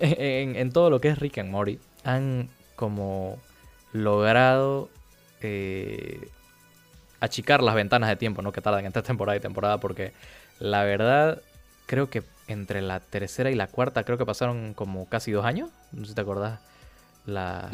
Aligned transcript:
en, 0.56 0.72
todo 0.72 0.90
lo 0.90 1.00
que 1.00 1.08
es 1.08 1.18
Rick 1.18 1.38
and 1.38 1.50
Morty, 1.50 1.78
han 2.04 2.48
como 2.74 3.38
logrado 3.92 4.88
eh, 5.40 6.28
achicar 7.20 7.62
las 7.62 7.74
ventanas 7.74 8.08
de 8.08 8.16
tiempo, 8.16 8.42
¿no? 8.42 8.52
Que 8.52 8.60
tardan 8.60 8.84
entre 8.84 9.02
temporada 9.02 9.36
y 9.36 9.40
temporada, 9.40 9.78
porque 9.78 10.12
la 10.58 10.84
verdad, 10.84 11.42
creo 11.86 12.08
que 12.10 12.22
entre 12.48 12.82
la 12.82 13.00
tercera 13.00 13.50
y 13.50 13.54
la 13.54 13.66
cuarta, 13.66 14.04
creo 14.04 14.18
que 14.18 14.26
pasaron 14.26 14.74
como 14.74 15.08
casi 15.08 15.32
dos 15.32 15.44
años. 15.44 15.70
No 15.92 16.02
sé 16.02 16.10
si 16.10 16.14
te 16.14 16.20
acordás. 16.20 16.60
La, 17.26 17.70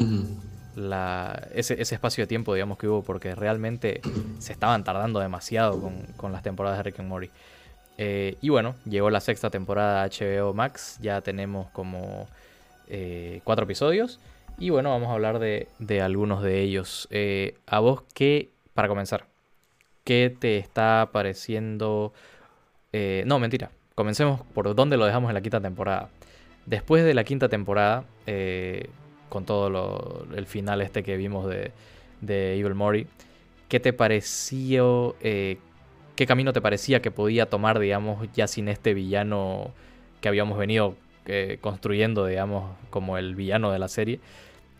la, 0.75 1.47
ese, 1.53 1.79
espacio 1.79 2.23
de 2.23 2.27
tiempo, 2.27 2.53
digamos, 2.53 2.77
que 2.77 2.87
hubo, 2.87 3.03
porque 3.03 3.35
realmente 3.35 4.01
se 4.39 4.53
estaban 4.53 4.83
tardando 4.83 5.19
demasiado 5.19 5.79
con, 6.17 6.31
las 6.31 6.41
temporadas 6.41 6.79
de 6.79 6.83
Rick 6.83 6.99
and 6.99 7.09
Morty. 7.09 7.29
Eh, 7.97 8.37
y 8.41 8.49
bueno, 8.49 8.75
llegó 8.85 9.09
la 9.09 9.19
sexta 9.19 9.49
temporada 9.49 10.07
HBO 10.07 10.53
Max, 10.53 10.97
ya 11.01 11.21
tenemos 11.21 11.69
como 11.71 12.27
eh, 12.87 13.41
cuatro 13.43 13.65
episodios. 13.65 14.19
Y 14.57 14.69
bueno, 14.69 14.89
vamos 14.91 15.09
a 15.09 15.13
hablar 15.13 15.39
de, 15.39 15.67
algunos 16.01 16.43
de 16.43 16.61
ellos. 16.61 17.07
Eh, 17.11 17.55
a 17.65 17.79
vos, 17.79 18.03
¿qué, 18.13 18.51
para 18.73 18.87
comenzar, 18.87 19.25
qué 20.03 20.35
te 20.37 20.57
está 20.57 21.09
pareciendo? 21.11 22.13
no, 23.25 23.39
mentira. 23.39 23.71
Comencemos 23.95 24.41
por 24.53 24.73
dónde 24.75 24.97
lo 24.97 25.05
dejamos 25.05 25.29
en 25.29 25.33
la 25.33 25.41
quinta 25.41 25.59
temporada. 25.59 26.09
Después 26.67 27.03
de 27.03 27.15
la 27.15 27.23
quinta 27.23 27.49
temporada, 27.49 28.05
con 29.29 29.45
todo 29.45 30.27
el 30.35 30.45
final 30.45 30.81
este 30.81 31.01
que 31.01 31.17
vimos 31.17 31.49
de, 31.49 31.71
de 32.21 32.59
Evil 32.59 32.75
Mori, 32.75 33.07
¿qué 33.67 33.79
te 33.79 33.93
pareció, 33.93 35.15
qué 36.15 36.25
camino 36.25 36.53
te 36.53 36.61
parecía 36.61 37.01
que 37.01 37.11
podía 37.11 37.49
tomar, 37.49 37.79
digamos, 37.79 38.27
ya 38.33 38.47
sin 38.47 38.67
este 38.67 38.93
villano 38.93 39.71
que 40.21 40.27
habíamos 40.27 40.57
venido 40.57 40.95
eh, 41.25 41.57
construyendo, 41.61 42.25
digamos, 42.25 42.75
como 42.89 43.17
el 43.17 43.35
villano 43.35 43.71
de 43.71 43.79
la 43.79 43.87
serie? 43.87 44.19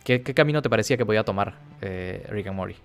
¿Qué, 0.04 0.22
camino 0.22 0.60
te 0.60 0.68
parecía 0.68 0.96
que 0.96 1.06
podía 1.06 1.24
tomar 1.24 1.58
eh, 1.80 2.26
Rick 2.28 2.48
and 2.48 2.56
Morty? 2.56 2.76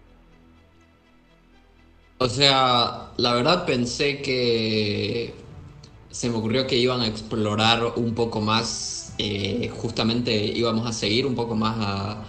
O 2.18 2.30
sea, 2.30 3.12
la 3.18 3.34
verdad 3.34 3.66
pensé 3.66 4.22
que 4.22 5.34
se 6.10 6.30
me 6.30 6.38
ocurrió 6.38 6.68
que 6.68 6.78
iban 6.78 7.02
a 7.02 7.08
explorar 7.08 7.84
un 7.95 8.16
poco 8.16 8.42
más 8.42 9.00
eh, 9.22 9.70
justamente 9.76 10.34
íbamos 10.34 10.88
a 10.88 10.94
seguir 10.94 11.26
un 11.26 11.36
poco 11.36 11.54
más 11.54 11.76
a 11.78 12.23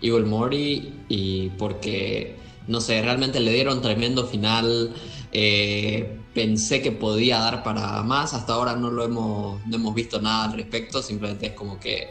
Evil 0.00 0.24
Mori 0.24 0.92
y 1.08 1.48
porque, 1.58 2.36
no 2.68 2.80
sé, 2.80 3.02
realmente 3.02 3.40
le 3.40 3.52
dieron 3.52 3.82
tremendo 3.82 4.24
final. 4.24 4.94
Eh, 5.30 6.18
pensé 6.32 6.80
que 6.80 6.92
podía 6.92 7.38
dar 7.38 7.62
para 7.62 8.02
más, 8.02 8.32
hasta 8.32 8.54
ahora 8.54 8.76
no 8.76 8.90
lo 8.90 9.04
hemos, 9.04 9.66
no 9.66 9.76
hemos 9.76 9.94
visto 9.94 10.20
nada 10.20 10.44
al 10.44 10.54
respecto, 10.54 11.02
simplemente 11.02 11.48
es 11.48 11.52
como 11.52 11.78
que 11.78 12.08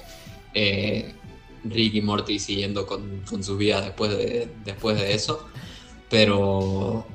eh, 0.53 1.13
Rick 1.63 1.95
y 1.95 2.01
Morty 2.01 2.37
siguiendo 2.39 2.85
con, 2.85 3.21
con 3.21 3.43
su 3.43 3.57
vida 3.57 3.81
después 3.81 4.11
de, 4.11 4.49
después 4.63 4.97
de 4.97 5.13
eso. 5.13 5.47
Pero, 6.09 7.05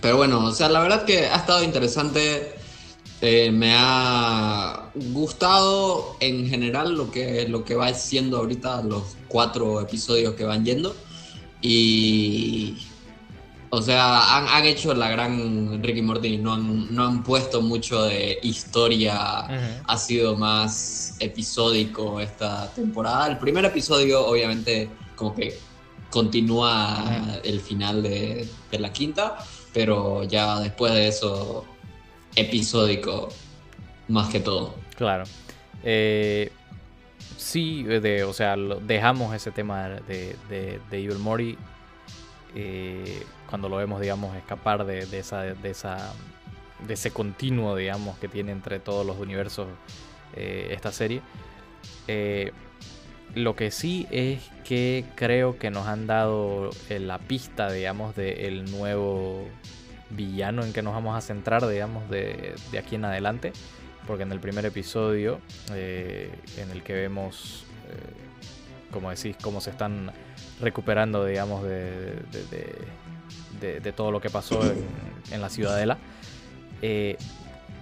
pero 0.00 0.16
bueno, 0.16 0.44
o 0.44 0.52
sea, 0.52 0.68
la 0.68 0.80
verdad 0.80 1.04
que 1.04 1.26
ha 1.26 1.36
estado 1.36 1.62
interesante. 1.62 2.54
Eh, 3.20 3.50
me 3.50 3.74
ha 3.74 4.90
gustado 4.94 6.16
en 6.20 6.46
general 6.46 6.94
lo 6.94 7.10
que, 7.10 7.48
lo 7.48 7.64
que 7.64 7.74
va 7.74 7.94
siendo 7.94 8.36
ahorita 8.38 8.82
los 8.82 9.16
cuatro 9.28 9.80
episodios 9.80 10.34
que 10.34 10.44
van 10.44 10.64
yendo. 10.64 10.94
Y. 11.62 12.76
O 13.74 13.82
sea, 13.82 14.56
han, 14.56 14.64
hecho 14.64 14.94
la 14.94 15.10
gran 15.10 15.82
Ricky 15.82 16.02
Morty, 16.02 16.38
no 16.38 16.54
han, 16.54 16.94
no 16.94 17.06
han 17.06 17.22
puesto 17.22 17.60
mucho 17.60 18.04
de 18.04 18.38
historia, 18.42 19.82
ha 19.86 19.96
sido 19.98 20.36
más 20.36 21.16
episódico 21.20 22.20
esta 22.20 22.72
temporada. 22.74 23.28
El 23.28 23.38
primer 23.38 23.64
episodio, 23.64 24.26
obviamente, 24.26 24.88
como 25.16 25.34
que 25.34 25.58
continúa 26.10 27.40
el 27.42 27.60
final 27.60 28.02
de, 28.02 28.48
de 28.70 28.78
la 28.78 28.92
quinta, 28.92 29.38
pero 29.72 30.22
ya 30.24 30.60
después 30.60 30.92
de 30.92 31.08
eso 31.08 31.64
episódico 32.36 33.28
más 34.08 34.28
que 34.28 34.40
todo. 34.40 34.74
Claro. 34.96 35.24
Eh, 35.82 36.50
sí, 37.36 37.82
de, 37.82 38.24
o 38.24 38.32
sea, 38.32 38.56
dejamos 38.56 39.34
ese 39.34 39.50
tema 39.50 39.88
de, 39.88 40.36
de, 40.48 40.80
Evil 40.92 41.18
Mori 41.18 41.58
eh, 42.54 43.24
cuando 43.48 43.68
lo 43.68 43.76
vemos, 43.76 44.00
digamos, 44.00 44.36
escapar 44.36 44.84
de, 44.84 45.00
esa, 45.18 45.42
de, 45.42 45.70
esa, 45.70 46.12
de 46.86 46.94
ese 46.94 47.10
continuo, 47.10 47.76
digamos, 47.76 48.18
que 48.18 48.28
tiene 48.28 48.52
entre 48.52 48.80
todos 48.80 49.06
los 49.06 49.18
universos 49.18 49.68
eh, 50.34 50.68
esta 50.72 50.92
serie. 50.92 51.22
lo 53.34 53.56
que 53.56 53.70
sí 53.70 54.06
es 54.10 54.40
que 54.64 55.04
creo 55.16 55.58
que 55.58 55.70
nos 55.70 55.86
han 55.86 56.06
dado 56.06 56.70
la 56.88 57.18
pista, 57.18 57.70
digamos, 57.70 58.14
del 58.16 58.70
nuevo 58.70 59.46
villano 60.10 60.64
en 60.64 60.72
que 60.72 60.82
nos 60.82 60.94
vamos 60.94 61.16
a 61.16 61.20
centrar, 61.20 61.66
digamos, 61.66 62.08
de, 62.10 62.54
aquí 62.78 62.96
en 62.96 63.04
adelante. 63.04 63.52
Porque 64.06 64.24
en 64.24 64.32
el 64.32 64.40
primer 64.40 64.66
episodio, 64.66 65.40
eh, 65.72 66.30
en 66.58 66.70
el 66.70 66.82
que 66.82 66.92
vemos, 66.92 67.64
eh, 67.88 68.23
como 68.94 69.10
decís, 69.10 69.36
cómo 69.42 69.60
se 69.60 69.70
están 69.70 70.12
recuperando, 70.60 71.26
digamos, 71.26 71.64
de, 71.64 72.22
de, 73.60 73.92
todo 73.92 74.12
lo 74.12 74.20
que 74.20 74.30
pasó 74.30 74.60
en, 75.32 75.40
la 75.40 75.50
ciudadela, 75.50 75.98
eh, 76.80 77.16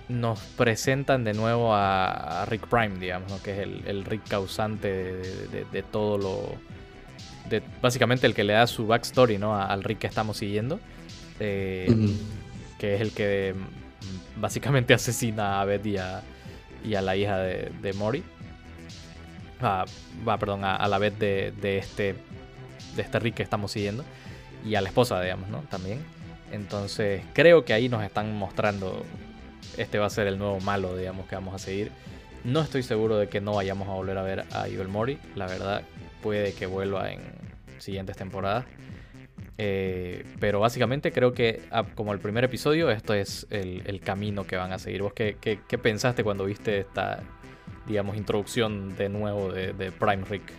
nos 0.09 0.41
presentan 0.41 1.23
de 1.23 1.35
nuevo 1.35 1.75
a, 1.75 2.47
Rick 2.47 2.67
Prime, 2.67 2.99
digamos, 2.99 3.31
que 3.43 3.53
es 3.53 3.59
el, 3.87 4.05
Rick 4.07 4.27
causante 4.27 4.89
de, 4.91 5.83
todo 5.83 6.17
lo... 6.17 6.55
básicamente 7.83 8.27
el 8.27 8.35
que 8.35 8.45
le 8.45 8.55
da 8.55 8.67
su 8.67 8.87
backstory 8.87 9.37
¿no? 9.37 9.55
al 9.55 9.85
Rick 9.85 9.99
que 9.99 10.07
estamos 10.07 10.39
siguiendo. 10.39 10.81
Eh, 11.41 11.95
que 12.79 12.95
es 12.95 13.01
el 13.03 13.13
que 13.13 13.55
mm, 13.55 14.41
básicamente 14.41 14.95
asesina 14.95 15.61
a 15.61 15.65
Betty 15.67 15.97
y 16.85 16.95
a, 16.95 17.03
la 17.03 17.17
hija 17.17 17.37
de, 17.39 17.71
de 17.83 17.93
Mori. 17.93 18.25
Va, 19.63 20.39
perdón, 20.39 20.65
a, 20.65 20.87
la 20.89 20.99
vez 20.99 21.19
de, 21.19 21.53
este 21.79 22.15
de 22.97 23.03
este 23.03 23.19
Rick 23.19 23.37
que 23.37 23.43
estamos 23.43 23.73
siguiendo 23.73 24.05
y 24.65 24.75
a 24.75 24.81
la 24.81 24.89
esposa, 24.89 25.21
digamos, 25.21 25.49
¿no? 25.49 25.61
También. 25.71 26.01
Entonces, 26.51 27.23
creo 27.33 27.65
que 27.65 27.73
ahí 27.73 27.89
nos 27.89 28.03
están 28.03 28.37
mostrando 28.37 29.05
este 29.77 29.99
va 29.99 30.07
a 30.07 30.11
ser 30.11 30.27
el 30.27 30.39
nuevo 30.39 30.61
malo, 30.61 30.97
digamos, 30.97 31.27
que 31.27 31.35
vamos 31.35 31.55
a 31.55 31.59
seguir. 31.59 31.91
No 32.45 32.61
estoy 32.61 32.83
seguro 32.83 33.17
de 33.19 33.29
que 33.29 33.41
no 33.41 33.55
vayamos 33.55 33.89
a 33.89 33.93
volver 33.93 34.19
a 34.19 34.23
ver 34.23 34.45
a 34.53 34.69
Evil 34.69 34.89
Mori, 34.89 35.19
la 35.35 35.47
verdad, 35.47 35.83
puede 36.23 36.53
que 36.55 36.67
vuelva 36.67 37.13
en 37.13 37.21
siguientes 37.79 38.17
temporadas. 38.17 38.65
Eh, 39.59 40.25
pero 40.41 40.61
básicamente 40.61 41.13
creo 41.13 41.33
que, 41.33 41.63
ah, 41.71 41.85
como 41.95 42.13
el 42.13 42.19
primer 42.19 42.43
episodio, 42.45 42.91
esto 42.91 43.15
es 43.15 43.47
el, 43.51 44.01
camino 44.01 44.45
que 44.45 44.57
van 44.57 44.73
a 44.73 44.79
seguir. 44.79 45.03
¿Vos 45.03 45.13
qué, 45.13 45.59
pensaste 45.81 46.25
cuando 46.25 46.45
viste 46.45 46.81
esta, 46.81 47.23
digamos, 47.87 48.17
introducción 48.17 48.97
de 48.97 49.09
nuevo 49.09 49.53
de, 49.53 49.93
Prime 49.93 50.25
Rick? 50.29 50.53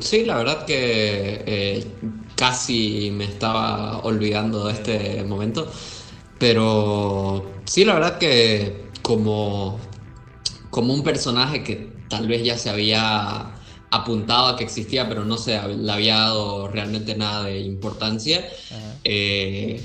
Sí, 0.00 0.24
la 0.24 0.36
verdad 0.36 0.64
que 0.64 1.42
eh, 1.46 1.86
casi 2.36 3.10
me 3.12 3.24
estaba 3.24 4.00
olvidando 4.00 4.66
de 4.66 4.72
este 4.72 5.24
momento. 5.24 5.70
Pero 6.38 7.52
sí, 7.64 7.84
la 7.84 7.94
verdad 7.94 8.18
que 8.18 8.88
como, 9.02 9.78
como 10.70 10.94
un 10.94 11.02
personaje 11.02 11.62
que 11.62 11.92
tal 12.08 12.26
vez 12.26 12.42
ya 12.42 12.56
se 12.58 12.70
había 12.70 13.54
apuntaba 13.94 14.56
que 14.56 14.64
existía, 14.64 15.08
pero 15.08 15.24
no 15.24 15.38
se 15.38 15.60
le 15.68 15.92
había 15.92 16.16
dado 16.16 16.68
realmente 16.68 17.16
nada 17.16 17.44
de 17.44 17.60
importancia. 17.60 18.44
Eh, 19.04 19.80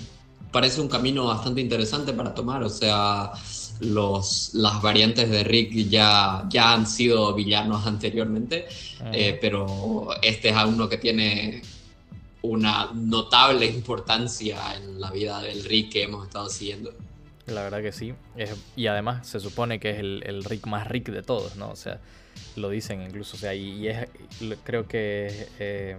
parece 0.51 0.81
un 0.81 0.87
camino 0.87 1.25
bastante 1.25 1.61
interesante 1.61 2.13
para 2.13 2.33
tomar, 2.33 2.63
o 2.63 2.69
sea, 2.69 3.31
los, 3.79 4.51
las 4.53 4.81
variantes 4.81 5.29
de 5.29 5.43
Rick 5.43 5.73
ya, 5.89 6.45
ya 6.49 6.73
han 6.73 6.85
sido 6.85 7.33
villanos 7.33 7.85
anteriormente, 7.85 8.67
eh, 9.13 9.37
pero 9.39 10.09
este 10.21 10.49
es 10.49 10.55
uno 10.65 10.89
que 10.89 10.97
tiene 10.97 11.61
una 12.41 12.91
notable 12.93 13.65
importancia 13.65 14.57
en 14.75 14.99
la 14.99 15.11
vida 15.11 15.41
del 15.41 15.63
Rick 15.63 15.91
que 15.93 16.03
hemos 16.03 16.25
estado 16.27 16.49
siguiendo. 16.49 16.93
La 17.47 17.63
verdad 17.63 17.81
que 17.81 17.91
sí. 17.91 18.13
y 18.75 18.87
además 18.87 19.27
se 19.27 19.39
supone 19.39 19.79
que 19.79 19.91
es 19.91 19.99
el, 19.99 20.23
el 20.25 20.43
Rick 20.43 20.67
más 20.67 20.87
Rick 20.87 21.09
de 21.09 21.23
todos, 21.23 21.55
¿no? 21.55 21.69
O 21.71 21.75
sea, 21.75 21.99
lo 22.55 22.69
dicen 22.69 23.01
incluso. 23.01 23.35
O 23.35 23.39
sea, 23.39 23.53
y, 23.53 23.87
es, 23.87 24.07
creo 24.63 24.87
que 24.87 25.47
eh, 25.59 25.97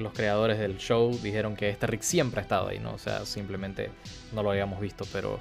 los 0.00 0.12
creadores 0.12 0.58
del 0.58 0.78
show 0.78 1.16
dijeron 1.22 1.56
que 1.56 1.68
este 1.68 1.86
Rick 1.86 2.02
siempre 2.02 2.40
ha 2.40 2.42
estado 2.42 2.68
ahí, 2.68 2.78
¿no? 2.78 2.94
O 2.94 2.98
sea, 2.98 3.24
simplemente 3.24 3.90
no 4.32 4.42
lo 4.42 4.50
habíamos 4.50 4.80
visto, 4.80 5.04
pero 5.12 5.40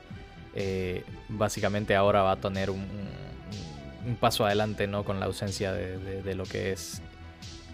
eh, 0.55 1.03
básicamente 1.29 1.95
ahora 1.95 2.21
va 2.21 2.33
a 2.33 2.35
tener 2.37 2.69
un, 2.69 2.87
paso 4.19 4.45
adelante, 4.45 4.87
¿no? 4.87 5.03
Con 5.03 5.19
la 5.19 5.27
ausencia 5.27 5.71
de, 5.73 6.35
lo 6.35 6.43
que 6.43 6.71
es 6.71 7.01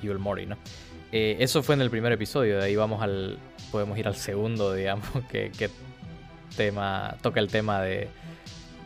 Evil 0.03 0.19
Mori, 0.19 0.45
¿no? 0.45 0.57
Eh, 1.11 1.37
eso 1.39 1.63
fue 1.63 1.75
en 1.75 1.81
el 1.81 1.89
primer 1.89 2.11
episodio, 2.11 2.57
de 2.57 2.65
ahí 2.65 2.75
vamos 2.75 3.01
al. 3.01 3.37
Podemos 3.71 3.97
ir 3.97 4.07
al 4.07 4.15
segundo, 4.15 4.73
digamos, 4.73 5.07
que, 5.31 5.69
tema. 6.55 7.15
toca 7.21 7.39
el 7.39 7.47
tema 7.47 7.81
de 7.81 8.09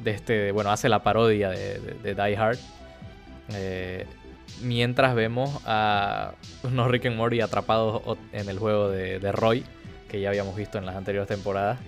de 0.04 0.12
este, 0.12 0.52
bueno, 0.52 0.72
hace 0.72 0.90
la 0.90 1.04
parodia 1.04 1.50
de, 1.50 2.16
Die 2.16 2.38
Hard. 2.38 2.58
Eh, 3.54 4.06
mientras 4.62 5.16
vemos 5.16 5.62
a 5.66 6.34
unos 6.64 6.90
Rick 6.90 7.06
and 7.08 7.16
Morty 7.16 7.42
atrapados 7.42 8.18
en 8.32 8.50
el 8.50 8.60
juego 8.60 8.90
de, 8.90 9.32
Roy, 9.32 9.64
que 10.08 10.20
ya 10.20 10.30
habíamos 10.30 10.56
visto 10.56 10.78
en 10.78 10.86
las 10.86 10.96
anteriores 10.96 11.28
temporadas. 11.28 11.80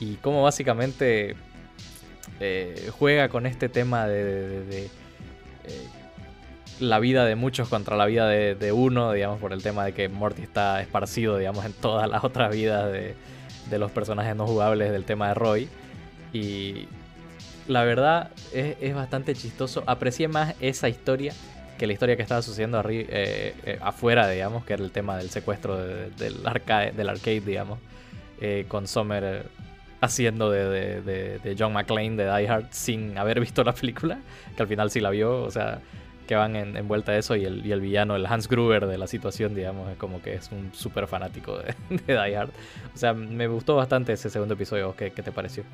Y 0.00 0.14
cómo 0.16 0.42
básicamente 0.42 1.36
eh, 2.40 2.90
juega 2.98 3.28
con 3.28 3.46
este 3.46 3.68
tema 3.68 4.06
de, 4.06 4.86
eh, 5.64 5.88
la 6.80 6.98
vida 6.98 7.24
de 7.24 7.36
muchos 7.36 7.68
contra 7.68 7.96
la 7.96 8.06
vida 8.06 8.28
de, 8.28 8.72
uno, 8.72 9.12
digamos, 9.12 9.40
por 9.40 9.52
el 9.52 9.62
tema 9.62 9.84
de 9.84 9.92
que 9.92 10.08
Morty 10.08 10.42
está 10.42 10.80
esparcido, 10.80 11.38
digamos, 11.38 11.64
en 11.64 11.72
todas 11.72 12.08
las 12.08 12.24
otras 12.24 12.54
vidas 12.54 12.90
de, 12.92 13.14
los 13.78 13.90
personajes 13.90 14.36
no 14.36 14.46
jugables 14.46 14.92
del 14.92 15.04
tema 15.04 15.28
de 15.28 15.34
Roy. 15.34 15.68
Y 16.32 16.86
la 17.66 17.84
verdad 17.84 18.30
es, 18.52 18.94
bastante 18.94 19.34
chistoso. 19.34 19.82
Aprecié 19.86 20.28
más 20.28 20.54
esa 20.60 20.88
historia 20.88 21.32
que 21.76 21.86
la 21.86 21.92
historia 21.92 22.16
que 22.16 22.22
estaba 22.22 22.42
sucediendo 22.42 22.82
eh, 22.88 23.54
eh, 23.64 23.78
afuera, 23.80 24.28
digamos, 24.28 24.64
que 24.64 24.74
era 24.74 24.84
el 24.84 24.90
tema 24.90 25.16
del 25.16 25.30
secuestro 25.30 25.76
del, 25.76 26.46
arcade, 26.46 26.92
del 26.92 27.08
arcade, 27.08 27.40
digamos, 27.40 27.78
eh, 28.40 28.64
con 28.68 28.86
Sommer 28.86 29.46
haciendo 30.00 30.50
de, 30.50 31.56
John 31.58 31.72
McClane 31.72 32.16
de 32.16 32.24
Die 32.24 32.48
Hard 32.48 32.66
sin 32.70 33.16
haber 33.16 33.40
visto 33.40 33.64
la 33.64 33.72
película, 33.72 34.18
que 34.56 34.62
al 34.62 34.68
final 34.68 34.90
sí 34.90 35.00
la 35.00 35.10
vio, 35.10 35.42
o 35.42 35.50
sea, 35.50 35.80
que 36.26 36.34
van 36.34 36.56
en, 36.56 36.88
vuelta 36.88 37.12
a 37.12 37.18
eso 37.18 37.36
y 37.36 37.44
el, 37.44 37.64
y 37.66 37.72
el, 37.72 37.80
villano, 37.80 38.16
el 38.16 38.26
Hans 38.26 38.48
Gruber 38.48 38.86
de 38.86 38.98
la 38.98 39.06
situación, 39.06 39.54
digamos, 39.54 39.90
es 39.90 39.96
como 39.96 40.22
que 40.22 40.34
es 40.34 40.50
un 40.52 40.70
súper 40.74 41.06
fanático 41.06 41.58
de, 41.58 41.74
Die 42.06 42.36
Hard. 42.36 42.50
O 42.94 42.98
sea, 42.98 43.14
me 43.14 43.46
gustó 43.46 43.76
bastante 43.76 44.12
ese 44.12 44.30
segundo 44.30 44.54
episodio, 44.54 44.94
¿qué, 44.96 45.10
qué 45.10 45.22
te 45.22 45.32
pareció? 45.32 45.64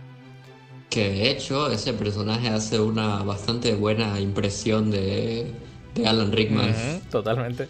Que 0.89 1.09
de 1.09 1.31
hecho 1.31 1.71
ese 1.71 1.93
personaje 1.93 2.49
hace 2.49 2.81
una 2.81 3.23
bastante 3.23 3.75
buena 3.75 4.19
impresión 4.19 4.91
de, 4.91 5.53
de 5.95 6.07
Alan 6.07 6.33
Rickman. 6.33 6.75
totalmente. 7.11 7.69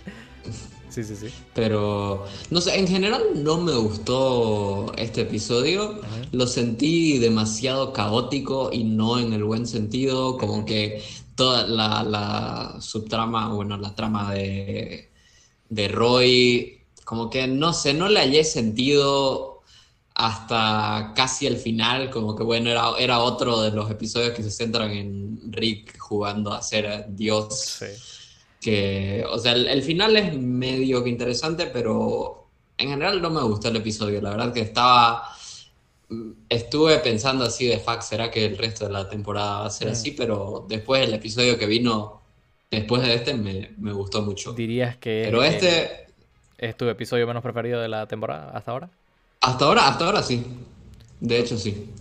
Sí, 0.91 1.05
sí, 1.05 1.15
sí. 1.15 1.29
Pero, 1.55 2.25
no 2.51 2.61
sé, 2.61 2.79
en 2.79 2.89
general 2.89 3.23
no 3.37 3.59
me 3.59 3.75
gustó 3.75 4.93
este 4.97 5.23
episodio. 5.23 6.01
Lo 6.33 6.49
sentí 6.49 7.19
demasiado 7.19 7.93
caótico 7.93 8.71
y 8.73 8.83
no 8.83 9.19
en 9.19 9.33
el 9.33 9.45
buen 9.45 9.67
sentido. 9.67 10.37
Como 10.37 10.65
que 10.65 11.01
toda 11.37 11.67
la, 11.67 12.77
subtrama, 12.81 13.55
bueno, 13.55 13.77
la 13.77 13.95
trama 13.95 14.35
de, 14.35 15.11
de 15.69 15.89
Roy, 15.89 16.81
como 17.05 17.31
que 17.31 17.47
no 17.47 17.73
sé, 17.73 17.95
no 17.95 18.09
le 18.09 18.21
hallé 18.21 18.45
sentido 18.45 19.50
hasta 20.21 21.15
casi 21.17 21.47
el 21.47 21.57
final, 21.57 22.11
como 22.11 22.37
que 22.37 22.43
bueno, 22.43 22.69
era, 22.69 22.91
era 22.99 23.21
otro 23.21 23.63
de 23.63 23.71
los 23.71 23.91
episodios 23.91 24.35
que 24.35 24.43
se 24.43 24.51
centran 24.51 24.91
en 24.91 25.51
Rick 25.51 25.99
jugando 25.99 26.53
a 26.53 26.61
ser 26.61 27.07
Dios. 27.09 27.79
Sí. 27.79 27.87
Que, 28.61 29.25
o 29.27 29.39
sea, 29.39 29.53
el, 29.53 29.83
final 29.83 30.15
es 30.19 30.37
medio 30.37 31.03
que 31.03 31.09
interesante, 31.09 31.67
pero 31.73 32.49
en 32.77 32.91
general 32.91 33.23
no 33.23 33.31
me 33.31 33.41
gustó 33.41 33.69
el 33.69 33.77
episodio. 33.77 34.21
La 34.21 34.31
verdad 34.31 34.53
que 34.53 34.61
estaba. 34.61 35.35
Estuve 36.51 36.99
pensando 36.99 37.45
así 37.45 37.67
de 37.67 37.79
fuck, 37.79 38.03
¿será 38.03 38.31
que 38.31 38.45
el 38.45 38.59
resto 38.59 38.87
de 38.87 38.93
la 38.93 39.09
temporada 39.09 39.61
va 39.61 39.67
a 39.67 39.71
ser 39.71 39.89
mm. 39.89 39.93
así? 39.93 40.11
Pero 40.11 40.67
después 40.69 41.03
el 41.03 41.15
episodio 41.15 41.57
que 41.57 41.65
vino 41.65 42.21
después 42.71 43.01
de 43.01 43.15
este 43.15 43.33
me, 43.33 43.73
me 43.79 43.93
gustó 43.93 44.21
mucho. 44.21 44.53
¿Dirías 44.53 44.99
que 44.99 45.23
Pero 45.25 45.43
este 45.43 46.09
es 46.59 46.77
tu 46.77 46.87
episodio 46.91 47.27
menos 47.27 47.43
preferido 47.43 47.81
de 47.81 47.89
la 47.89 48.07
temporada 48.07 48.51
hasta 48.51 48.73
ahora? 48.73 48.91
Hasta 49.41 49.65
ahora, 49.65 49.89
hasta 49.89 50.07
ahora 50.07 50.23
sí. 50.23 50.47
De 51.21 51.39
hecho 51.39 51.57
sí. 51.57 51.93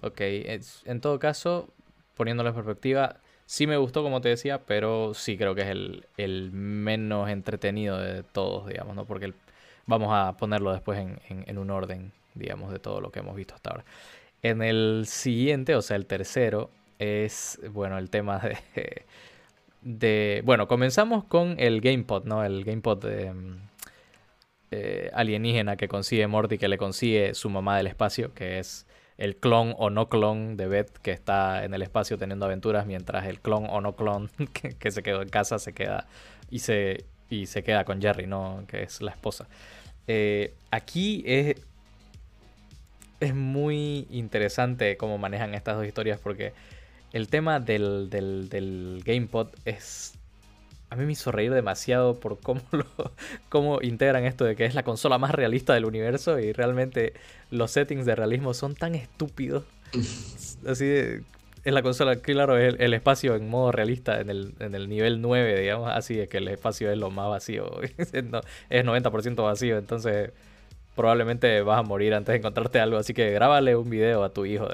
Ok, 0.00 0.20
en 0.20 1.00
todo 1.00 1.18
caso, 1.18 1.68
poniéndolo 2.16 2.50
en 2.50 2.54
perspectiva, 2.54 3.20
Sí 3.46 3.66
me 3.66 3.76
gustó, 3.76 4.02
como 4.02 4.20
te 4.20 4.30
decía, 4.30 4.62
pero 4.64 5.12
sí 5.14 5.36
creo 5.36 5.54
que 5.54 5.62
es 5.62 5.68
el, 6.16 6.50
menos 6.52 7.28
entretenido 7.28 7.98
de 7.98 8.22
todos, 8.22 8.66
digamos, 8.66 8.96
¿no? 8.96 9.04
Porque 9.04 9.34
vamos 9.86 10.08
a 10.12 10.36
ponerlo 10.36 10.72
después 10.72 10.98
en, 10.98 11.58
un 11.58 11.70
orden, 11.70 12.12
digamos, 12.34 12.72
de 12.72 12.78
todo 12.78 13.00
lo 13.00 13.10
que 13.10 13.20
hemos 13.20 13.36
visto 13.36 13.54
hasta 13.54 13.70
ahora. 13.70 13.84
En 14.42 14.62
el 14.62 15.04
siguiente, 15.06 15.76
o 15.76 15.82
sea, 15.82 15.96
el 15.96 16.06
tercero, 16.06 16.70
es, 16.98 17.60
bueno, 17.70 17.98
el 17.98 18.10
tema 18.10 18.38
de... 18.38 18.56
de 19.82 20.42
bueno, 20.46 20.66
comenzamos 20.66 21.24
con 21.24 21.56
el 21.58 21.82
GamePod, 21.82 22.24
¿no? 22.24 22.44
El 22.44 22.64
GamePod 22.64 23.04
de, 23.04 23.32
mm, 23.32 23.56
eh, 24.70 25.10
alienígena 25.14 25.76
que 25.76 25.88
consigue 25.88 26.26
Morty, 26.26 26.58
que 26.58 26.68
le 26.68 26.78
consigue 26.78 27.34
su 27.34 27.50
mamá 27.50 27.76
del 27.76 27.86
espacio, 27.86 28.34
que 28.34 28.58
es 28.58 28.86
el 29.18 29.36
clon 29.36 29.74
o 29.78 29.90
no 29.90 30.08
clon 30.08 30.56
de 30.56 30.66
Beth 30.66 30.98
que 30.98 31.12
está 31.12 31.64
en 31.64 31.74
el 31.74 31.82
espacio 31.82 32.18
teniendo 32.18 32.46
aventuras, 32.46 32.86
mientras 32.86 33.26
el 33.26 33.40
clon 33.40 33.66
o 33.68 33.80
no 33.80 33.94
clon 33.94 34.30
que, 34.78 34.90
se 34.90 35.02
quedó 35.02 35.22
en 35.22 35.28
casa 35.28 35.58
se 35.58 35.72
queda 35.72 36.06
y 36.50 36.58
se, 36.60 37.04
y 37.30 37.46
se 37.46 37.62
queda 37.62 37.84
con 37.84 38.00
Jerry, 38.00 38.26
¿no? 38.26 38.64
que 38.66 38.82
es 38.82 39.00
la 39.00 39.12
esposa. 39.12 39.46
Eh, 40.06 40.52
aquí 40.70 41.22
es, 41.26 41.56
es 43.20 43.34
muy 43.34 44.06
interesante 44.10 44.96
cómo 44.96 45.18
manejan 45.18 45.54
estas 45.54 45.76
dos 45.76 45.86
historias 45.86 46.18
porque 46.18 46.52
el 47.12 47.28
tema 47.28 47.60
del, 47.60 48.10
del, 48.10 48.48
del 48.48 49.02
GamePod 49.04 49.48
es 49.64 50.18
a 50.94 50.96
mí 50.96 51.06
me 51.06 51.12
hizo 51.12 51.32
reír 51.32 51.52
demasiado 51.52 52.20
por 52.20 52.38
cómo, 52.38 52.62
lo, 52.70 52.86
cómo 53.48 53.82
integran 53.82 54.24
esto 54.24 54.44
de 54.44 54.54
que 54.54 54.64
es 54.64 54.74
la 54.74 54.84
consola 54.84 55.18
más 55.18 55.32
realista 55.32 55.74
del 55.74 55.86
universo 55.86 56.38
y 56.38 56.52
realmente 56.52 57.14
los 57.50 57.72
settings 57.72 58.06
de 58.06 58.14
realismo 58.14 58.54
son 58.54 58.74
tan 58.74 58.94
estúpidos. 58.94 59.64
Así 60.66 60.86
de, 60.86 61.22
es 61.64 61.72
la 61.72 61.82
consola, 61.82 62.16
claro, 62.16 62.58
es 62.58 62.76
el, 62.78 62.94
espacio 62.94 63.34
en 63.34 63.48
modo 63.48 63.72
realista 63.72 64.20
en 64.20 64.30
el, 64.30 64.54
en 64.60 64.76
el, 64.76 64.88
nivel 64.88 65.20
9, 65.20 65.60
digamos, 65.60 65.90
así 65.90 66.20
es 66.20 66.28
que 66.28 66.36
el 66.36 66.48
espacio 66.48 66.90
es 66.90 66.98
lo 66.98 67.10
más 67.10 67.30
vacío, 67.30 67.80
es 67.98 68.12
90% 68.84 69.42
vacío, 69.42 69.78
entonces 69.78 70.30
probablemente 70.94 71.62
vas 71.62 71.78
a 71.78 71.82
morir 71.82 72.12
antes 72.12 72.34
de 72.34 72.38
encontrarte 72.38 72.80
algo, 72.80 72.98
así 72.98 73.14
que 73.14 73.30
grábale 73.30 73.76
un 73.76 73.88
video 73.88 74.24
a 74.24 74.28
tu 74.28 74.44
hijo. 74.44 74.68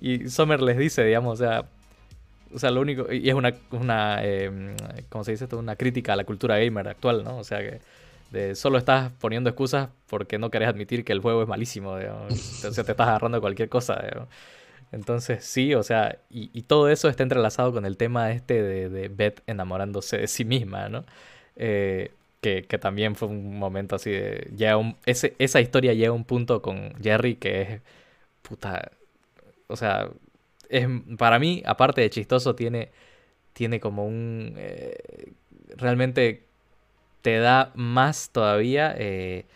y 0.00 0.30
Sommer 0.30 0.62
les 0.62 0.78
dice, 0.78 1.04
digamos, 1.04 1.38
o 1.38 1.44
sea, 1.44 1.66
o 2.54 2.58
sea, 2.58 2.70
lo 2.70 2.80
único. 2.80 3.12
Y 3.12 3.28
es 3.28 3.34
una. 3.34 3.54
una 3.72 4.18
eh, 4.22 4.74
¿Cómo 5.08 5.24
se 5.24 5.32
dice 5.32 5.44
esto? 5.44 5.58
Una 5.58 5.76
crítica 5.76 6.12
a 6.12 6.16
la 6.16 6.24
cultura 6.24 6.58
gamer 6.58 6.88
actual, 6.88 7.24
¿no? 7.24 7.38
O 7.38 7.44
sea, 7.44 7.58
que 7.58 7.80
de, 8.30 8.54
solo 8.54 8.78
estás 8.78 9.10
poniendo 9.20 9.50
excusas 9.50 9.88
porque 10.08 10.38
no 10.38 10.50
querés 10.50 10.68
admitir 10.68 11.04
que 11.04 11.12
el 11.12 11.20
juego 11.20 11.42
es 11.42 11.48
malísimo, 11.48 11.92
O 11.92 12.30
sea, 12.30 12.70
te 12.84 12.92
estás 12.92 13.08
agarrando 13.08 13.40
cualquier 13.40 13.68
cosa, 13.68 14.02
Entonces, 14.92 15.44
sí, 15.44 15.74
o 15.74 15.82
sea, 15.82 16.18
y, 16.30 16.62
todo 16.62 16.88
eso 16.88 17.08
está 17.08 17.22
entrelazado 17.22 17.72
con 17.72 17.86
el 17.86 17.96
tema 17.96 18.32
este 18.32 18.62
de, 18.62 19.08
Beth 19.08 19.42
enamorándose 19.46 20.18
de 20.18 20.28
sí 20.28 20.44
misma, 20.44 20.88
¿no? 20.88 21.04
Eh, 21.56 22.12
que, 22.40 22.62
también 22.78 23.16
fue 23.16 23.28
un 23.28 23.58
momento 23.58 23.96
así 23.96 24.10
de. 24.10 24.50
ya 24.54 24.76
un, 24.76 24.96
ese, 25.06 25.34
esa 25.38 25.60
historia 25.60 25.94
llega 25.94 26.10
a 26.10 26.12
un 26.12 26.24
punto 26.24 26.62
con 26.62 26.94
Jerry 27.02 27.36
que 27.36 27.62
es. 27.62 27.80
Puta. 28.42 28.92
O 29.68 29.76
sea, 29.76 30.10
es, 30.68 30.88
para 31.18 31.38
mí, 31.38 31.62
aparte 31.66 32.00
de 32.00 32.10
chistoso, 32.10 32.54
tiene, 32.54 32.90
tiene 33.52 33.80
como 33.80 34.06
un... 34.06 34.54
Eh, 34.56 35.32
realmente 35.76 36.42
te 37.22 37.38
da 37.38 37.72
más 37.74 38.30
todavía 38.30 38.94
eh, 38.98 39.46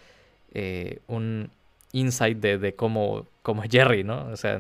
eh, 0.55 1.01
un 1.07 1.51
insight 1.93 2.39
de, 2.39 2.75
cómo, 2.75 3.27
cómo, 3.43 3.63
es 3.63 3.71
Jerry, 3.71 4.05
¿no? 4.05 4.27
O 4.33 4.37
sea, 4.37 4.59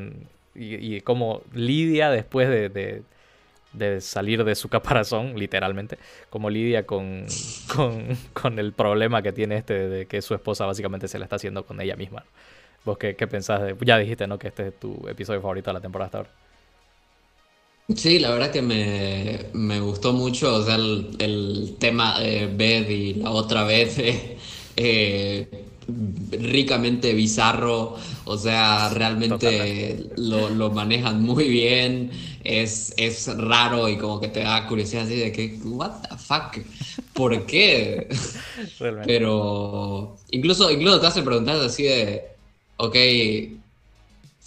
y, 0.54 1.00
cómo 1.00 1.42
lidia 1.54 2.10
después 2.10 2.48
de, 2.48 3.02
de, 3.72 4.00
salir 4.00 4.44
de 4.44 4.54
su 4.54 4.68
caparazón, 4.68 5.38
literalmente, 5.38 5.98
cómo 6.28 6.50
lidia 6.50 6.84
con, 6.84 7.24
con, 7.74 8.08
con, 8.34 8.58
el 8.58 8.72
problema 8.72 9.22
que 9.22 9.32
tiene 9.32 9.56
este 9.56 9.88
de 9.88 10.06
que 10.06 10.20
su 10.20 10.34
esposa 10.34 10.66
básicamente 10.66 11.08
se 11.08 11.18
la 11.18 11.24
está 11.24 11.36
haciendo 11.36 11.64
con 11.64 11.80
ella 11.80 11.96
misma. 11.96 12.24
¿Vos 12.84 12.98
qué, 12.98 13.16
qué 13.16 13.26
pensás? 13.26 13.62
De, 13.62 13.76
ya 13.84 13.98
dijiste, 13.98 14.26
¿no? 14.26 14.38
Que 14.38 14.48
este 14.48 14.68
es 14.68 14.80
tu 14.80 15.06
episodio 15.08 15.40
favorito 15.40 15.70
de 15.70 15.74
la 15.74 15.80
temporada 15.80 16.06
hasta 16.06 16.18
ahora. 16.18 16.30
Sí, 17.96 18.18
la 18.18 18.30
verdad 18.30 18.50
que 18.50 18.60
me, 18.60 19.80
gustó 19.80 20.12
mucho, 20.12 20.56
o 20.56 20.62
sea, 20.62 20.74
el, 20.74 21.76
tema 21.78 22.20
de 22.20 22.46
Beth 22.46 22.90
y 22.90 23.14
la 23.14 23.30
otra 23.30 23.64
vez 23.64 23.96
eh, 24.76 25.64
ricamente 26.30 27.14
bizarro, 27.14 27.96
o 28.26 28.36
sea, 28.36 28.90
realmente 28.90 30.10
lo, 30.16 30.70
manejan 30.70 31.22
muy 31.22 31.48
bien, 31.48 32.10
es, 32.44 32.92
es 32.98 33.34
raro 33.38 33.88
y 33.88 33.96
como 33.96 34.20
que 34.20 34.28
te 34.28 34.40
da 34.40 34.66
curiosidad 34.66 35.04
así 35.04 35.16
de 35.16 35.32
que, 35.32 35.58
what 35.64 36.02
the 36.02 36.18
fuck, 36.18 36.58
¿por 37.14 37.46
qué? 37.46 38.06
Pero 39.06 40.18
incluso, 40.30 40.70
incluso 40.70 41.00
te 41.00 41.06
hace 41.06 41.22
preguntar 41.22 41.56
así 41.56 41.84
de, 41.84 42.37
ok, 42.78 42.96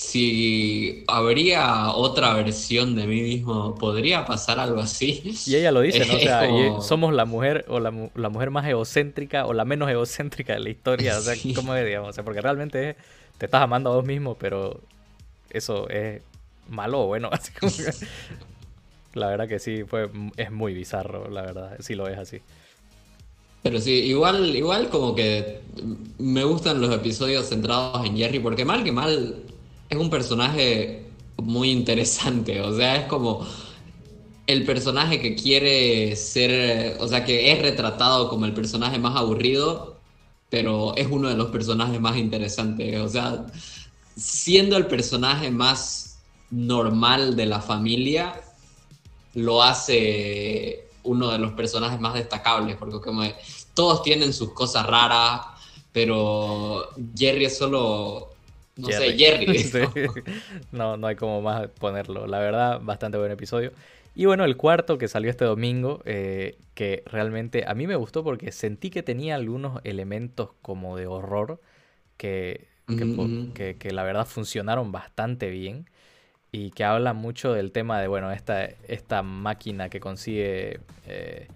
si 0.01 1.03
habría 1.07 1.91
otra 1.91 2.33
versión 2.33 2.95
de 2.95 3.05
mí 3.05 3.21
mismo, 3.21 3.75
¿podría 3.75 4.25
pasar 4.25 4.59
algo 4.59 4.79
así? 4.79 5.35
Y 5.45 5.55
ella 5.55 5.71
lo 5.71 5.81
dice, 5.81 6.05
¿no? 6.05 6.15
O 6.15 6.19
sea, 6.19 6.81
somos 6.81 7.13
la 7.13 7.25
mujer 7.25 7.65
o 7.67 7.79
la, 7.79 7.91
mujer 7.91 8.49
más 8.49 8.65
egocéntrica 8.65 9.45
o 9.45 9.53
la 9.53 9.63
menos 9.63 9.89
egocéntrica 9.91 10.53
de 10.53 10.59
la 10.59 10.69
historia. 10.71 11.17
O 11.19 11.21
sea, 11.21 11.35
¿cómo 11.55 11.75
es, 11.75 11.85
digamos? 11.85 12.09
O 12.09 12.13
sea, 12.13 12.23
porque 12.23 12.41
realmente 12.41 12.95
te 13.37 13.45
estás 13.45 13.61
amando 13.61 13.91
a 13.91 13.95
vos 13.97 14.05
mismo, 14.05 14.35
pero 14.35 14.81
eso 15.51 15.87
es 15.89 16.23
malo 16.67 17.01
o 17.01 17.07
bueno. 17.07 17.29
Así 17.31 17.51
como 17.51 17.71
la 19.13 19.27
verdad 19.27 19.47
que 19.47 19.59
sí, 19.59 19.83
fue, 19.83 20.09
es 20.35 20.51
muy 20.51 20.73
bizarro, 20.73 21.29
la 21.29 21.43
verdad, 21.43 21.77
si 21.79 21.93
lo 21.93 22.05
ves 22.05 22.17
así. 22.17 22.41
Pero 23.63 23.79
sí, 23.79 23.91
igual, 23.91 24.55
igual 24.55 24.89
como 24.89 25.13
que 25.13 25.61
me 26.17 26.43
gustan 26.43 26.81
los 26.81 26.93
episodios 26.93 27.49
centrados 27.49 28.05
en 28.05 28.17
Jerry, 28.17 28.39
porque 28.39 28.65
mal 28.65 28.83
que 28.83 28.91
mal 28.91 29.43
es 29.89 29.97
un 29.97 30.09
personaje 30.09 31.05
muy 31.37 31.71
interesante, 31.71 32.61
o 32.61 32.75
sea, 32.75 32.95
es 32.97 33.05
como 33.05 33.45
el 34.47 34.65
personaje 34.65 35.19
que 35.19 35.35
quiere 35.35 36.15
ser, 36.15 36.97
o 36.99 37.07
sea, 37.07 37.23
que 37.23 37.51
es 37.51 37.61
retratado 37.61 38.29
como 38.29 38.45
el 38.45 38.53
personaje 38.53 38.99
más 38.99 39.15
aburrido, 39.15 39.97
pero 40.49 40.95
es 40.97 41.07
uno 41.09 41.29
de 41.29 41.35
los 41.35 41.49
personajes 41.51 41.99
más 42.01 42.17
interesantes, 42.17 42.99
o 42.99 43.07
sea, 43.07 43.45
siendo 44.15 44.77
el 44.77 44.87
personaje 44.87 45.51
más 45.51 46.19
normal 46.49 47.35
de 47.35 47.45
la 47.45 47.61
familia, 47.61 48.41
lo 49.33 49.63
hace 49.63 50.87
uno 51.03 51.31
de 51.31 51.37
los 51.37 51.53
personajes 51.53 51.99
más 51.99 52.13
destacables, 52.13 52.75
porque 52.77 52.99
como 52.99 53.23
todos 53.73 54.03
tienen 54.03 54.33
sus 54.33 54.53
cosas 54.53 54.85
raras, 54.85 55.41
pero 55.91 56.89
Jerry 57.15 57.45
es 57.45 57.57
solo... 57.57 58.29
No 58.77 58.87
sé, 58.87 59.17
Jerry. 59.17 59.69
¿no? 60.71 60.97
no, 60.97 61.07
hay 61.07 61.15
como 61.15 61.41
más 61.41 61.67
ponerlo. 61.79 62.25
La 62.25 62.39
verdad, 62.39 62.79
bastante 62.81 63.17
buen 63.17 63.31
episodio. 63.31 63.73
Y 64.15 64.25
bueno, 64.25 64.43
el 64.43 64.57
cuarto 64.57 64.97
que 64.97 65.07
salió 65.07 65.29
este 65.29 65.45
domingo, 65.45 66.01
eh, 66.05 66.57
que 66.73 67.03
realmente 67.05 67.65
a 67.67 67.73
mí 67.73 67.85
me 67.85 67.95
gustó 67.95 68.23
porque 68.23 68.51
sentí 68.51 68.89
que 68.89 69.03
tenía 69.03 69.35
algunos 69.35 69.81
elementos 69.83 70.49
como 70.61 70.97
de 70.97 71.07
horror 71.07 71.61
que, 72.17 72.67
que, 72.87 73.77
que 73.77 73.91
la 73.91 74.03
verdad 74.03 74.25
funcionaron 74.25 74.91
bastante 74.91 75.49
bien 75.49 75.85
y 76.51 76.71
que 76.71 76.83
habla 76.83 77.13
mucho 77.13 77.53
del 77.53 77.71
tema 77.71 78.01
de, 78.01 78.07
bueno, 78.07 78.31
esta, 78.31 78.65
esta 78.65 79.23
máquina 79.23 79.89
que 79.89 80.01
consigue, 80.01 80.81
eh, 81.07 81.47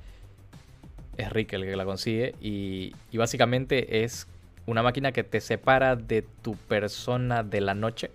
es 1.18 1.30
Rick 1.32 1.54
el 1.54 1.64
que 1.64 1.76
la 1.76 1.84
consigue, 1.84 2.34
y, 2.40 2.94
básicamente 3.14 4.04
es 4.04 4.28
una 4.66 4.84
máquina 4.84 5.12
que 5.12 5.24
te 5.24 5.42
separa 5.42 5.96
de 5.96 6.22
tu 6.42 6.56
persona 6.56 7.44
de 7.44 7.62
la 7.62 7.76
noche 7.76 8.10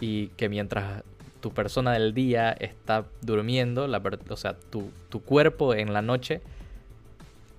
y 0.00 0.28
que 0.28 0.48
mientras 0.48 1.02
tu 1.40 1.52
persona 1.52 1.92
del 1.92 2.14
día 2.14 2.50
está 2.52 3.06
durmiendo, 3.20 3.86
la, 3.86 4.02
o 4.28 4.36
sea, 4.36 4.56
tu, 4.56 4.90
cuerpo 5.24 5.72
en 5.74 5.92
la 5.92 6.02
noche 6.02 6.40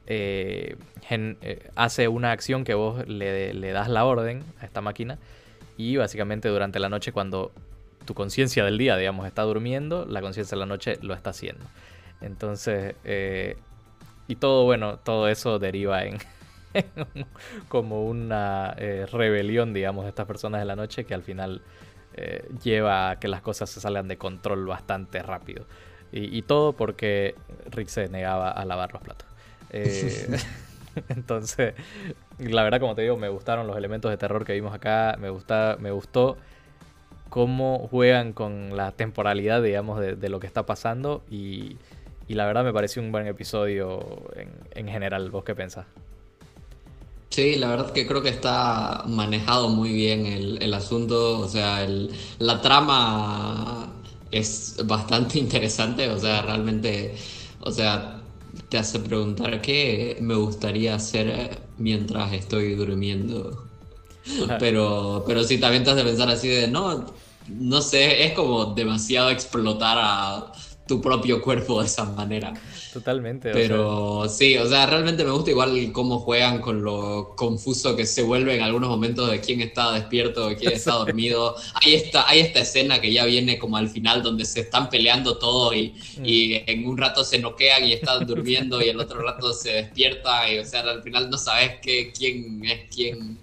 eh, 0.06 0.76
eh, 1.10 1.70
hace 1.76 2.08
una 2.10 2.32
acción 2.32 2.66
que 2.66 2.74
vos 2.74 3.08
le, 3.08 3.54
le 3.54 3.72
das 3.72 3.88
la 3.88 4.06
orden 4.06 4.44
a 4.60 4.66
esta 4.66 4.82
máquina 4.82 5.18
y 5.78 5.96
básicamente 5.96 6.50
durante 6.50 6.80
la 6.80 6.90
noche 6.90 7.12
cuando 7.14 7.52
tu 8.06 8.14
conciencia 8.14 8.66
del 8.66 8.78
día, 8.78 8.98
digamos, 8.98 9.28
está 9.28 9.44
durmiendo, 9.44 10.06
la 10.06 10.22
conciencia 10.22 10.56
de 10.56 10.60
la 10.60 10.66
noche 10.66 10.98
lo 11.02 11.14
está 11.14 11.32
haciendo. 11.32 11.66
Entonces, 12.22 12.96
eh, 13.04 13.58
y 14.28 14.36
todo, 14.36 14.64
bueno, 14.66 14.98
todo 14.98 15.28
eso 15.28 15.60
deriva 15.60 16.04
en 16.04 16.18
como 17.68 18.06
una 18.06 18.74
eh, 18.78 19.06
rebelión, 19.12 19.74
digamos, 19.74 20.06
de 20.06 20.10
estas 20.10 20.26
personas 20.26 20.62
de 20.62 20.66
la 20.66 20.76
noche 20.76 21.06
que 21.06 21.14
al 21.14 21.24
final 21.24 21.62
eh, 22.16 22.48
lleva 22.64 23.12
a 23.12 23.20
que 23.20 23.28
las 23.28 23.42
cosas 23.42 23.70
se 23.70 23.82
salgan 23.82 24.08
de 24.08 24.18
control 24.18 24.66
bastante 24.66 25.22
rápido. 25.22 25.66
Y, 26.16 26.44
todo 26.44 26.74
porque 26.74 27.34
Rick 27.72 27.88
se 27.88 28.08
negaba 28.08 28.52
a 28.52 28.66
lavar 28.66 28.94
los 28.94 29.02
platos. 29.02 29.28
entonces, 31.10 31.74
la 32.38 32.64
verdad, 32.64 32.80
como 32.80 32.94
te 32.94 33.02
digo, 33.02 33.18
me 33.18 33.30
gustaron 33.30 33.66
los 33.66 33.76
elementos 33.76 34.12
de 34.12 34.18
terror 34.18 34.46
que 34.46 34.54
vimos 34.54 34.74
acá. 34.74 35.18
Me, 35.20 35.30
gusta, 35.30 35.78
me 35.80 35.90
gustó 35.90 36.38
cómo 37.34 37.88
juegan 37.90 38.32
con 38.32 38.78
la 38.78 38.92
temporalidad, 38.92 39.64
digamos, 39.64 40.00
de, 40.00 40.30
lo 40.30 40.40
que 40.40 40.46
está 40.46 40.68
pasando. 40.68 41.24
Y, 41.32 41.78
la 42.28 42.46
verdad 42.46 42.64
me 42.64 42.72
pareció 42.72 43.02
un 43.02 43.12
buen 43.12 43.26
episodio 43.26 44.06
en, 44.76 44.88
general. 44.88 45.32
¿Vos 45.32 45.44
qué 45.44 45.56
pensás? 45.56 45.88
Sí, 47.30 47.56
la 47.56 47.70
verdad 47.70 47.92
que 47.92 48.06
creo 48.06 48.22
que 48.22 48.30
está 48.30 49.04
manejado 49.08 49.70
muy 49.70 49.92
bien 49.94 50.28
el, 50.28 50.74
asunto. 50.76 51.40
O 51.40 51.48
sea, 51.48 51.88
la 52.38 52.62
trama 52.62 53.92
es 54.30 54.80
bastante 54.86 55.40
interesante. 55.46 56.10
O 56.10 56.20
sea, 56.20 56.44
realmente, 56.44 57.16
o 57.62 57.72
sea, 57.72 58.22
te 58.70 58.78
hace 58.78 59.00
preguntar 59.00 59.60
qué 59.60 60.20
me 60.22 60.36
gustaría 60.36 60.94
hacer 60.94 61.62
mientras 61.80 62.32
estoy 62.32 62.76
durmiendo. 62.76 63.73
Pero, 64.60 65.24
pero 65.28 65.44
sí, 65.44 65.58
también 65.58 65.84
te 65.84 65.92
hace 65.92 66.04
pensar 66.04 66.30
así 66.30 66.48
de, 66.48 66.68
no, 66.68 67.06
no 67.48 67.82
sé, 67.82 68.26
es 68.26 68.34
como 68.34 68.74
demasiado 68.74 69.30
explotar 69.30 69.98
a 70.00 70.52
tu 70.88 71.02
propio 71.02 71.42
cuerpo 71.42 71.80
de 71.80 71.88
esa 71.88 72.04
manera. 72.04 72.54
Totalmente. 72.92 73.52
Pero 73.52 74.28
sí, 74.30 74.58
o 74.58 74.68
sea, 74.68 74.86
realmente 74.86 75.24
me 75.24 75.32
gusta 75.32 75.52
igual 75.52 75.92
cómo 75.92 76.20
juegan 76.20 76.60
con 76.60 76.84
lo 76.84 77.34
confuso 77.36 77.96
que 77.96 78.06
se 78.06 78.22
vuelve 78.22 78.56
en 78.56 78.62
algunos 78.62 78.90
momentos 78.90 79.32
de 79.32 79.40
quién 79.40 79.62
está 79.62 79.94
despierto, 79.94 80.50
de 80.50 80.58
quién 80.58 80.74
está 80.74 80.92
dormido. 81.06 81.56
Hay 81.74 81.96
esta, 81.96 82.30
hay 82.30 82.42
esta 82.42 82.60
escena 82.60 83.00
que 83.00 83.12
ya 83.12 83.26
viene 83.26 83.58
como 83.58 83.78
al 83.78 83.90
final 83.90 84.22
donde 84.22 84.46
se 84.46 84.62
están 84.62 84.90
peleando 84.90 85.38
todo 85.38 85.74
y, 85.74 85.94
mm. 86.18 86.26
y 86.26 86.64
en 86.68 86.86
un 86.88 86.98
rato 86.98 87.24
se 87.24 87.40
noquean 87.40 87.86
y 87.86 87.94
están 87.94 88.28
durmiendo 88.28 88.82
y 88.82 88.90
el 88.90 89.00
otro 89.00 89.22
rato 89.22 89.54
se 89.54 89.72
despierta 89.72 90.52
y 90.52 90.60
o 90.60 90.66
sea, 90.66 90.82
al 90.82 91.02
final 91.02 91.30
no 91.30 91.38
sabes 91.38 91.80
qué, 91.82 92.12
quién 92.16 92.64
es 92.66 92.82
quién 92.94 93.40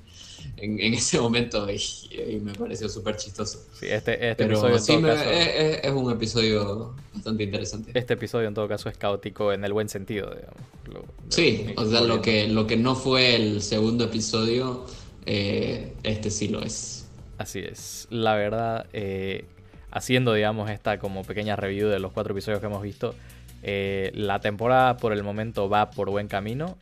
en, 0.60 0.94
ese 0.94 1.20
momento 1.20 1.66
y, 1.70 2.40
me 2.40 2.52
pareció 2.52 2.88
súper 2.88 3.16
chistoso. 3.16 3.64
Sí, 3.78 3.86
este, 3.88 4.30
este 4.30 4.44
episodio 4.44 4.78
sí, 4.78 4.92
es, 4.92 5.90
un 5.90 6.12
episodio 6.12 6.94
bastante 7.14 7.44
interesante. 7.44 7.92
Este 7.94 8.14
episodio 8.14 8.48
en 8.48 8.54
todo 8.54 8.68
caso 8.68 8.88
es 8.88 8.96
caótico 8.96 9.52
en 9.52 9.64
el 9.64 9.72
buen 9.72 9.88
sentido, 9.88 10.30
digamos. 10.34 11.08
sí, 11.28 11.66
o 11.76 11.84
sea, 11.84 12.00
lo 12.02 12.20
que, 12.20 12.48
lo 12.48 12.66
que 12.66 12.76
no 12.76 12.94
fue 12.94 13.36
el 13.36 13.62
segundo 13.62 14.04
episodio, 14.04 14.86
eh, 15.26 15.94
este 16.02 16.30
sí 16.30 16.48
lo 16.48 16.62
es. 16.62 17.08
Así 17.38 17.60
es. 17.60 18.06
La 18.10 18.34
verdad, 18.34 18.86
eh, 18.92 19.44
haciendo, 19.90 20.34
digamos, 20.34 20.70
esta 20.70 20.98
como 20.98 21.24
pequeña 21.24 21.56
review 21.56 21.88
de 21.88 21.98
los 21.98 22.12
cuatro 22.12 22.32
episodios 22.32 22.60
que 22.60 22.66
hemos 22.66 22.82
visto, 22.82 23.14
eh, 23.62 24.10
la 24.14 24.40
temporada 24.40 24.96
por 24.96 25.12
el 25.12 25.22
momento 25.22 25.68
va 25.68 25.90
por 25.90 26.10
buen 26.10 26.28
camino. 26.28 26.76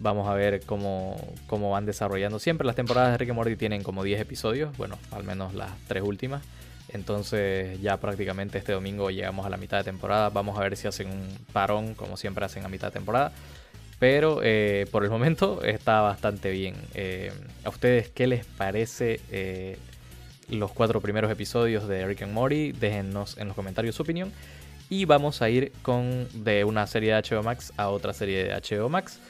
Vamos 0.00 0.28
a 0.28 0.34
ver 0.34 0.60
cómo, 0.64 1.16
cómo, 1.46 1.70
van 1.70 1.86
desarrollando. 1.86 2.38
Siempre 2.38 2.66
las 2.66 2.76
temporadas 2.76 3.12
de 3.12 3.18
Rick 3.18 3.30
y 3.30 3.32
Morty 3.32 3.56
tienen 3.56 3.82
como 3.82 4.04
10 4.04 4.20
episodios, 4.20 4.76
bueno, 4.76 4.98
al 5.10 5.24
menos 5.24 5.54
las 5.54 5.70
tres 5.88 6.02
últimas. 6.02 6.42
Entonces 6.88 7.80
ya 7.82 7.98
prácticamente 7.98 8.58
este 8.58 8.72
domingo 8.72 9.10
llegamos 9.10 9.44
a 9.44 9.50
la 9.50 9.56
mitad 9.56 9.78
de 9.78 9.84
temporada. 9.84 10.30
Vamos 10.30 10.58
a 10.58 10.62
ver 10.62 10.76
si 10.76 10.88
hacen 10.88 11.08
un 11.10 11.28
parón, 11.52 11.94
como 11.94 12.16
siempre 12.16 12.44
hacen 12.44 12.64
a 12.64 12.68
mitad 12.68 12.88
de 12.88 12.92
temporada. 12.92 13.32
Pero 13.98 14.40
eh, 14.42 14.86
por 14.90 15.04
el 15.04 15.10
momento 15.10 15.62
está 15.64 16.00
bastante 16.00 16.50
bien. 16.50 16.74
Eh, 16.94 17.32
¿A 17.64 17.68
ustedes 17.68 18.08
qué 18.08 18.26
les 18.26 18.46
parece 18.46 19.20
eh, 19.30 19.76
los 20.48 20.72
cuatro 20.72 21.00
primeros 21.00 21.30
episodios 21.30 21.88
de 21.88 22.06
Rick 22.06 22.22
and 22.22 22.32
Morty? 22.32 22.72
Déjennos 22.72 23.36
en 23.38 23.48
los 23.48 23.56
comentarios 23.56 23.96
su 23.96 24.02
opinión. 24.02 24.32
Y 24.90 25.04
vamos 25.04 25.42
a 25.42 25.50
ir 25.50 25.72
con 25.82 26.26
de 26.32 26.64
una 26.64 26.86
serie 26.86 27.12
de 27.12 27.20
HBO 27.20 27.42
Max 27.42 27.74
a 27.76 27.88
otra 27.88 28.14
serie 28.14 28.44
de 28.44 28.54
HBO 28.54 28.88
Max. 28.88 29.20